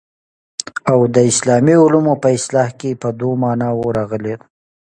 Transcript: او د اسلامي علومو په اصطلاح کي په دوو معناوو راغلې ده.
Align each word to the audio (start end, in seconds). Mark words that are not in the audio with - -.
او 0.91 0.99
د 1.13 1.15
اسلامي 1.31 1.75
علومو 1.83 2.13
په 2.23 2.27
اصطلاح 2.37 2.69
کي 2.79 2.91
په 3.01 3.09
دوو 3.19 3.39
معناوو 3.43 3.95
راغلې 3.97 4.35
ده. 4.39 4.45